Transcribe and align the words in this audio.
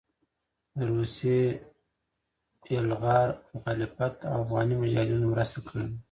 د 0.77 0.79
روسي 0.93 1.39
يلغار 2.75 3.29
مخالفت 3.53 4.15
او 4.29 4.35
افغاني 4.43 4.75
مجاهدينو 4.81 5.31
مرسته 5.33 5.59
کړې 5.67 5.81
وه 5.85 5.95